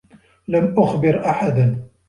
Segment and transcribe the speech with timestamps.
[0.47, 1.87] لم أخبر أحدا.